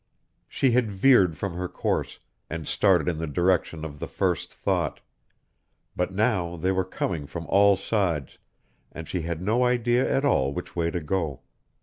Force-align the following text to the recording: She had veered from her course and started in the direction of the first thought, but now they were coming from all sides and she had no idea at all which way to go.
She 0.47 0.71
had 0.71 0.89
veered 0.89 1.37
from 1.37 1.53
her 1.53 1.67
course 1.67 2.17
and 2.49 2.67
started 2.67 3.07
in 3.07 3.19
the 3.19 3.27
direction 3.27 3.85
of 3.85 3.99
the 3.99 4.07
first 4.07 4.51
thought, 4.51 4.99
but 5.95 6.11
now 6.11 6.55
they 6.57 6.71
were 6.71 6.83
coming 6.83 7.27
from 7.27 7.45
all 7.45 7.75
sides 7.75 8.39
and 8.91 9.07
she 9.07 9.21
had 9.21 9.43
no 9.43 9.63
idea 9.63 10.11
at 10.11 10.25
all 10.25 10.53
which 10.55 10.75
way 10.75 10.89
to 10.89 11.01
go. 11.01 11.41